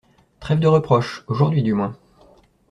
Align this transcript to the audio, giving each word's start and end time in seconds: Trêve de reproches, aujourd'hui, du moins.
Trêve 0.39 0.57
de 0.59 0.65
reproches, 0.67 1.23
aujourd'hui, 1.27 1.61
du 1.61 1.75
moins. 1.75 1.95